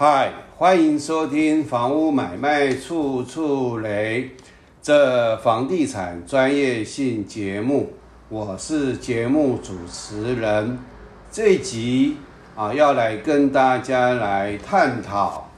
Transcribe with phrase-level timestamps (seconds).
[0.00, 4.22] 嗨，欢迎收听《房屋买卖处处雷》
[4.80, 7.94] 这房地产专业性节目，
[8.28, 10.78] 我是节目主持人。
[11.32, 12.16] 这一集
[12.54, 15.48] 啊，要来跟大家来探讨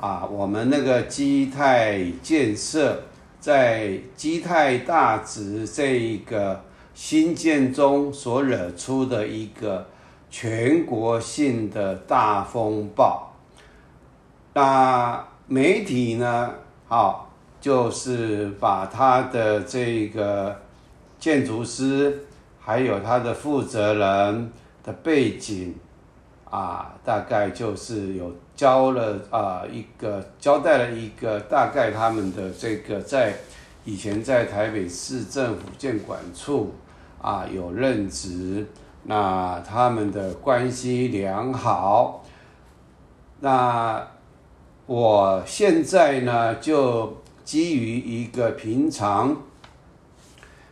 [0.00, 3.04] 啊，我们那个基泰建设
[3.38, 6.60] 在基泰大直这一个
[6.92, 9.86] 新建中所惹出的一个
[10.28, 13.35] 全国性的大风暴。
[14.56, 16.50] 那媒体呢？
[16.88, 20.56] 好，就是把他的这个
[21.18, 22.24] 建筑师，
[22.58, 24.50] 还有他的负责人
[24.82, 25.74] 的背景，
[26.48, 33.34] 啊，大概就是有交了啊一个交代了一个大概他们的这个在
[33.84, 36.72] 以前在台北市政府建管处
[37.20, 38.66] 啊有任职，
[39.02, 42.24] 那他们的关系良好，
[43.40, 44.15] 那。
[44.86, 47.12] 我现在呢，就
[47.44, 49.36] 基于一个平常，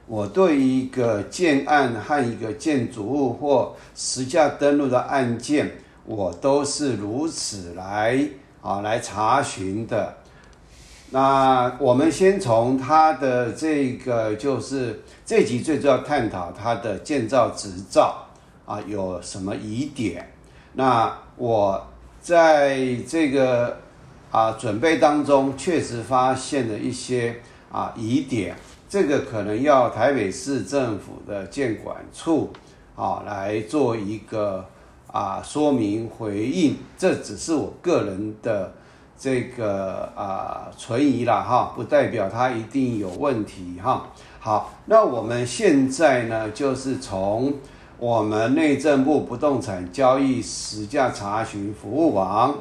[0.06, 5.68] 我对一个建案和一个建筑物或实价登录的案件，
[6.06, 8.24] 我都是如此来
[8.62, 10.18] 啊来查询的。
[11.10, 18.28] 那我们先从它的这个，就是这集最主要探讨它的建造执照
[18.64, 20.32] 啊有什么疑点。
[20.74, 21.84] 那我
[22.20, 23.82] 在这个。
[24.34, 27.36] 啊，准备当中确实发现了一些
[27.70, 28.56] 啊疑点，
[28.88, 32.50] 这个可能要台北市政府的建管处
[32.96, 34.66] 啊来做一个
[35.06, 38.72] 啊说明回应，这只是我个人的
[39.16, 44.08] 这个啊存疑了哈，不代表它一定有问题哈。
[44.40, 47.55] 好，那我们现在呢，就是从
[47.98, 52.52] 我们内政部不动产交易实价查询服务网。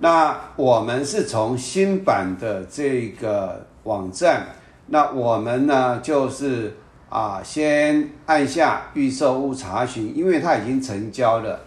[0.00, 4.46] 那我们是从新版的这个网站，
[4.86, 6.76] 那我们呢就是
[7.08, 11.58] 啊，先按下预售屋查询，因为它已经成交了，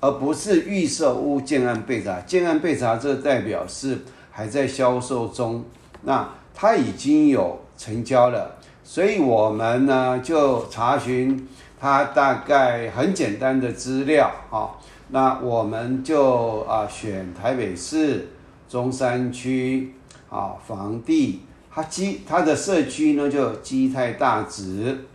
[0.00, 2.20] 而不是预售屋建案备查。
[2.26, 3.98] 建案备查这代表是
[4.30, 5.64] 还在销售中，
[6.02, 11.48] 那它已经有成交了，所以我们呢就查询
[11.80, 14.76] 它大概很简单的资料啊。
[15.10, 18.28] 那我们就啊选台北市
[18.68, 19.94] 中山区
[20.28, 25.06] 啊房地，它基它的社区呢就基泰大直，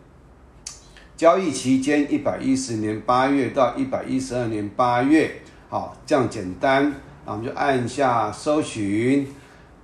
[1.15, 6.91] 交易期间一百一十年八月到一百一十二年八月，好这样简单，
[7.27, 9.27] 那我们就按下搜寻，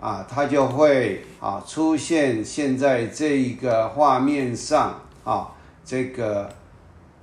[0.02, 5.52] 啊它就会啊出现现在这一个画面上啊
[5.86, 6.50] 这个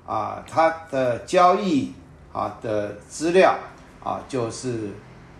[0.06, 1.92] 啊它的交易。
[2.36, 3.56] 啊的资料
[4.04, 4.90] 啊，就是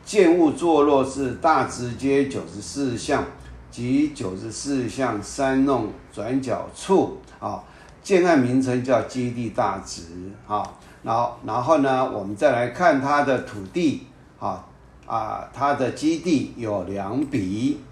[0.03, 3.23] 建物坐落是大直街九十四巷
[3.71, 7.63] 及九十四巷三弄转角处啊，
[8.03, 10.05] 建案名称叫基地大直
[10.49, 10.63] 啊，
[11.03, 14.07] 然后然后呢，我们再来看它的土地
[14.41, 14.65] 啊
[15.07, 17.83] 啊，它的基地有两笔，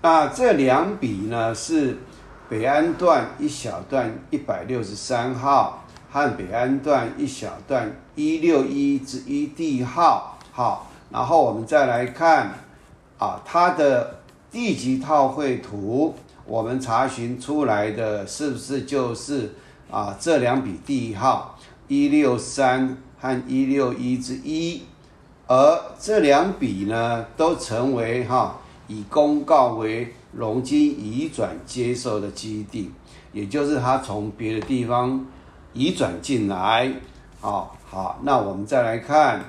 [0.00, 1.98] 那这两笔呢是
[2.48, 5.84] 北安段一小段一百六十三号。
[6.12, 12.50] 汉北安段一小段一六一之一地号，好，然后我们再来看
[13.16, 14.18] 啊，它的
[14.50, 16.12] 地级套绘图，
[16.44, 19.54] 我们查询出来的是不是就是
[19.88, 21.56] 啊这两笔地号
[21.86, 24.82] 一六三和一六一之一，
[25.46, 32.90] 而这两笔呢都成为哈以公告为容积移转接受的基地，
[33.32, 35.24] 也就是它从别的地方。
[35.72, 36.92] 移转进来，
[37.40, 39.40] 好好，那我们再来看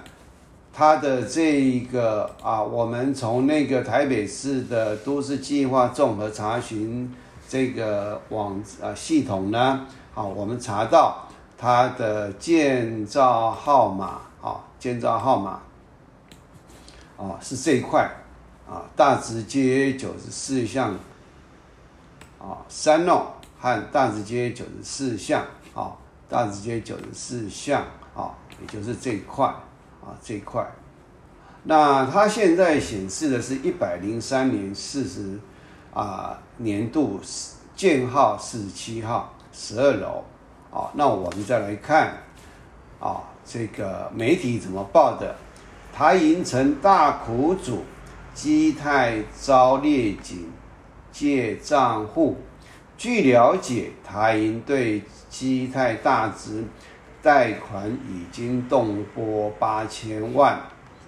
[0.72, 7.12] 它的这一个啊，我们从那个台北市的都市计划综合查询
[7.50, 11.28] 这个网啊系统呢，好，我们查到
[11.58, 15.60] 它的建造号码，啊，建造号码，
[17.18, 18.10] 啊，是这一块，
[18.70, 20.94] 啊，大直街九十四巷，
[22.40, 23.26] 啊，三弄
[23.60, 25.44] 和大直街九十四巷，
[25.74, 25.98] 啊。
[26.32, 27.84] 大直街九十四巷
[28.16, 28.32] 啊，
[28.62, 30.66] 也就是这一块啊，这一块。
[31.64, 35.38] 那它现在显示的是一百零三年四十
[35.94, 37.20] 啊年度
[37.76, 40.24] 建号四十七号十二楼
[40.72, 40.90] 啊。
[40.94, 42.14] 那我们再来看
[43.02, 45.36] 啊，这个媒体怎么报的？
[45.94, 47.84] 台银城大苦主
[48.34, 50.50] 基泰遭列警
[51.12, 52.38] 借账户。
[53.02, 56.64] 据了解，台银对基泰大直
[57.20, 60.54] 贷款已经动拨八千万，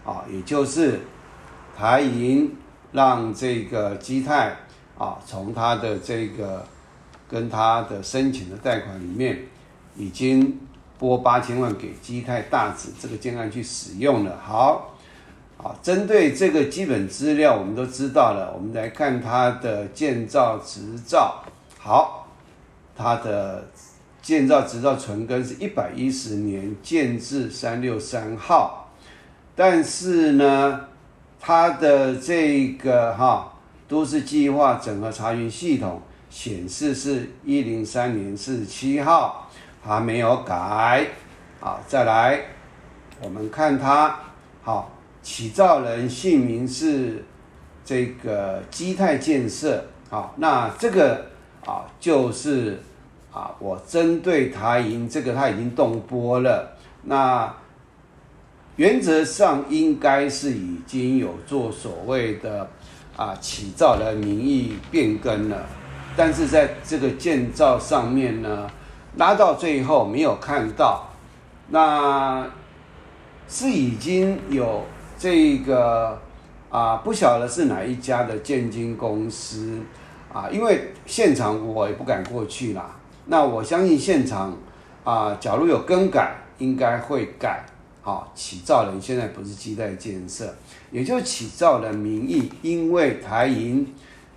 [0.04, 1.02] 啊，也就是
[1.78, 2.52] 台银
[2.94, 4.56] 让这个基泰
[4.98, 6.66] 啊，从他的这个
[7.30, 9.38] 跟他的申请的贷款里面，
[9.96, 10.60] 已经
[10.98, 14.42] 拨八千万给基泰大子这个建案去使用了。
[14.44, 14.96] 好，
[15.58, 18.52] 啊，针对这个基本资料，我们都知道了。
[18.56, 21.44] 我们来看它的建造执照。
[21.84, 22.28] 好，
[22.96, 23.64] 它的。
[24.24, 28.90] 建造执照存根是一百一十年建制三六三号，
[29.54, 30.80] 但是呢，
[31.42, 33.52] 它的这个哈
[33.86, 39.50] 都市计划整合查询系统显示是一零三年四十七号，
[39.84, 41.06] 还没有改。
[41.60, 42.40] 好，再来，
[43.20, 44.18] 我们看它，
[44.62, 44.90] 好，
[45.22, 47.26] 起造人姓名是
[47.84, 51.26] 这个基泰建设，好，那这个
[51.66, 52.80] 啊就是。
[53.36, 56.78] 啊，我针对台银这个，他已经动波了。
[57.02, 57.52] 那
[58.76, 62.70] 原则上应该是已经有做所谓的
[63.18, 65.66] 啊起造的名义变更了，
[66.16, 68.70] 但是在这个建造上面呢，
[69.16, 71.10] 拉到最后没有看到，
[71.70, 72.48] 那
[73.48, 74.84] 是已经有
[75.18, 76.22] 这个
[76.70, 79.82] 啊不晓得是哪一家的建金公司
[80.34, 82.96] 啊，因为现场我也不敢过去啦。
[83.28, 84.58] 那我相信现场
[85.04, 87.64] 啊，假如有更改，应该会改。
[88.02, 90.54] 好，起造人现在不是基带建设，
[90.92, 93.96] 也就起造人名义，因为台银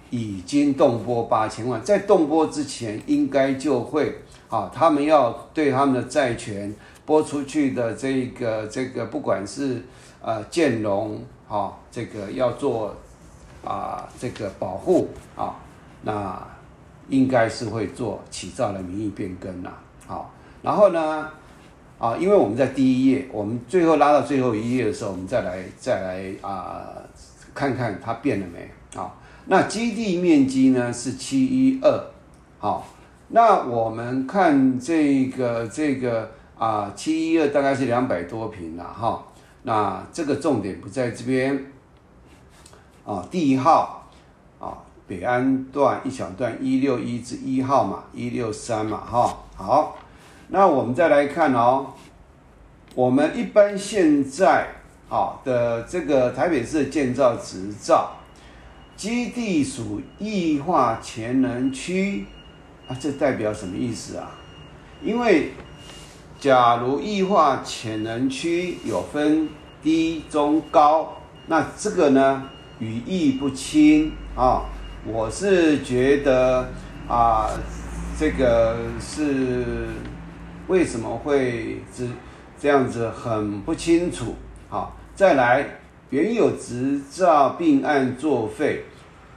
[0.08, 6.72] 已经动拨八千万，在动拨之前，应该就会啊，他们要对他们的债权
[7.04, 9.82] 拨出去的这个这个，不管是
[10.22, 12.94] 呃建融啊，这个要做
[13.64, 15.56] 啊这个保护啊，
[16.06, 16.56] 那。
[17.08, 19.72] 应该是会做起造的名义变更啦，
[20.08, 21.30] 好，然后呢，
[22.00, 26.84] 啊，因为我们在第一页，我们最后拉到最后一页的时候，我们再来再来啊，
[27.54, 32.10] 看看它变了没，好，那基地面积呢是七一二，
[32.58, 32.88] 好，
[33.28, 39.24] 那我们看这个这个啊七一二大概是两百多平了哈，
[39.62, 41.66] 那这个重点不在这边，
[43.04, 44.05] 啊，第一号。
[45.08, 49.96] 北安段一小段一六一至一号嘛，一六三嘛，哈，好，
[50.48, 51.92] 那我们再来看哦，
[52.96, 54.66] 我们一般现在
[55.08, 58.16] 啊的这个台北市建造执照，
[58.96, 62.26] 基地属异化潜能区
[62.88, 64.32] 啊，这代表什么意思啊？
[65.00, 65.52] 因为
[66.40, 69.48] 假如异化潜能区有分
[69.84, 72.50] 低、中、高，那这个呢
[72.80, 74.64] 语义不清啊。
[75.08, 76.68] 我是觉得
[77.08, 77.48] 啊，
[78.18, 79.64] 这个是
[80.66, 82.04] 为什么会这
[82.60, 84.34] 这样子很不清楚。
[84.68, 85.78] 好，再来
[86.10, 88.82] 原有执照并案作废，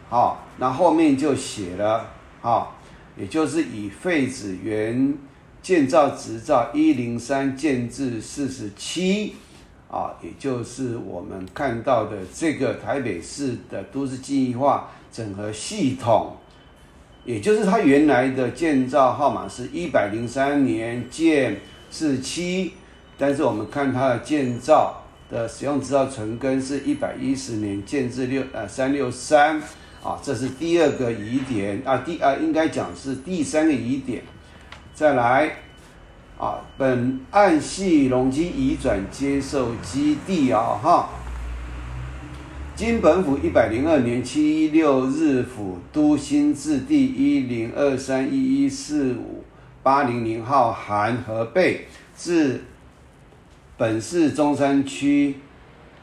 [0.10, 2.80] 好，那后面就写了，好，
[3.16, 5.14] 也就是以废止原
[5.62, 9.36] 建造执照一零三建制四十七，
[9.90, 14.92] 啊，也就是我们看到的这个台北市的都市计划。
[15.12, 16.38] 整合系统，
[17.26, 21.60] 也就是它原来的建造号码是一百零三年建
[21.90, 22.74] 四七，
[23.18, 29.60] 但是我们看它的建造的使用执照存根是一百一十年建至六呃三六三
[30.04, 34.22] 啊，这是第二个疑点啊，第啊应该讲是第三个疑点，
[34.94, 35.52] 再来
[36.40, 41.10] 啊，本案系容积移转接受基地啊哈。
[42.78, 49.44] 经本府一百零二年七一六日府都新字第一零二三一一四五
[49.84, 52.64] 八零零号函核备，至
[53.76, 55.36] 本市中山区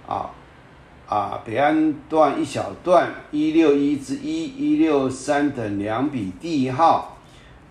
[0.07, 0.29] 啊
[1.09, 7.16] 啊北安段一小段一六一至一一六三等两笔地号，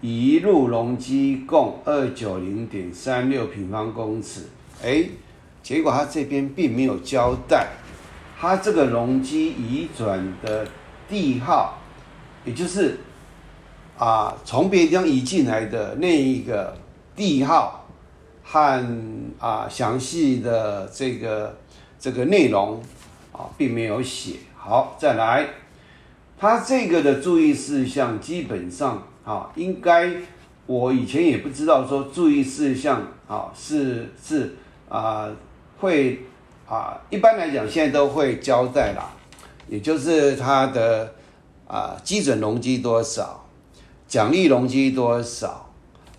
[0.05, 4.41] 移入容积共二九零点三六平方公尺。
[4.83, 5.03] 哎，
[5.63, 7.69] 结果他这边并没有交代。
[8.39, 10.67] 它这个容积移转的
[11.09, 11.79] 地号，
[12.43, 12.99] 也就是
[13.97, 16.77] 啊从别地方移进来的那一个
[17.15, 17.87] 地号
[18.43, 18.85] 和
[19.39, 21.57] 啊详细的这个
[21.97, 22.79] 这个内容
[23.31, 24.33] 啊并没有写。
[24.55, 25.47] 好，再来，
[26.37, 30.09] 它这个的注意事项基本上啊应该
[30.65, 34.55] 我以前也不知道说注意事项啊是是
[34.87, 35.29] 啊
[35.79, 36.21] 会。
[36.67, 39.13] 啊，一般来讲，现在都会交代啦，
[39.69, 41.13] 也就是它的
[41.67, 43.45] 啊基准容积多少，
[44.07, 45.69] 奖励容积多少，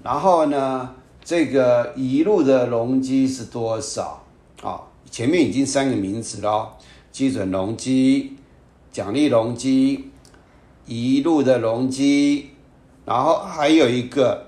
[0.05, 0.95] 然后呢，
[1.25, 4.23] 这个移入的容积是多少
[4.63, 4.83] 啊？
[5.11, 6.77] 前面已经三个名词了，
[7.11, 8.37] 基准容积、
[8.93, 10.13] 奖励容积、
[10.87, 12.51] 一路的容积，
[13.07, 14.47] 然后还有一个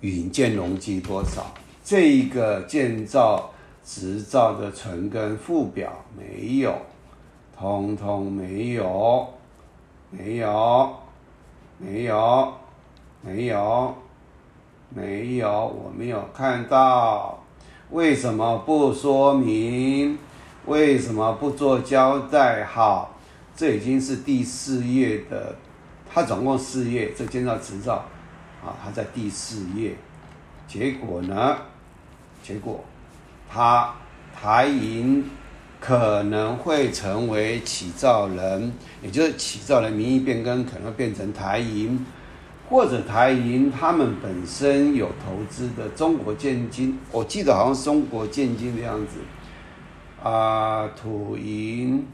[0.00, 1.46] 云建容积多少？
[1.84, 3.50] 这一个建造
[3.84, 6.74] 执照的存根附表没有，
[7.56, 9.26] 通通没有，
[10.10, 10.96] 没有，
[11.78, 12.52] 没有，
[13.22, 13.94] 没有，
[14.90, 17.42] 没有，我没有看到。
[17.90, 20.18] 为什么不说明？
[20.66, 22.64] 为什么不做交代？
[22.64, 23.14] 好，
[23.56, 25.56] 这已经是第四页的，
[26.18, 28.04] 它总共四页，这建造执照，
[28.60, 29.94] 啊，它在第四页。
[30.66, 31.56] 结果呢？
[32.42, 32.84] 结果，
[33.48, 33.94] 他
[34.34, 35.24] 台银
[35.78, 42.04] 可能会成为起造人，也就是起造人名义变更，可能变成台银。
[42.68, 52.04] 或者台银他们本身有投资的中国建金，我记得好像中国建金的样子，啊，土银，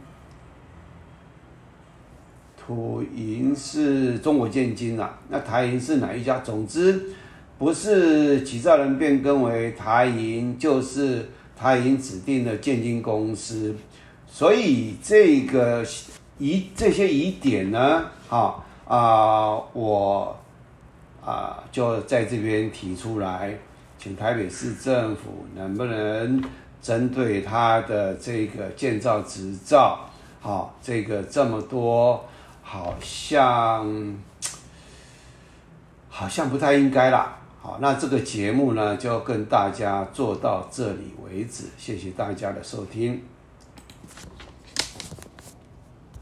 [2.66, 6.38] 土银是中国建金啊，那台银是哪一家？
[6.40, 7.02] 总之
[7.58, 13.74] 不是起造人变更为台银，就是台银指定的建金公司，
[14.26, 15.84] 所以这个
[16.38, 20.36] 疑这些疑点呢，哈啊我。
[21.26, 23.56] 啊，就在这边提出来，
[23.96, 26.44] 请台北市政府能不能
[26.82, 30.00] 针对他的这个建造执照，
[30.42, 32.22] 好，这个这么多，
[32.64, 34.16] 好像
[36.08, 37.36] 好像不太应该啦。
[37.62, 43.22] 好，那这个节目呢，就跟大家做到这里为止，谢谢大家的收听。